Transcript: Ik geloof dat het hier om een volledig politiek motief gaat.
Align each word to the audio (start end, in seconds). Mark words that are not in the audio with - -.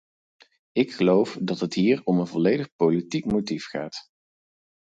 Ik 0.71 0.91
geloof 0.93 1.37
dat 1.41 1.59
het 1.59 1.73
hier 1.73 2.01
om 2.03 2.19
een 2.19 2.27
volledig 2.27 2.69
politiek 2.75 3.25
motief 3.25 3.65
gaat. 3.67 4.07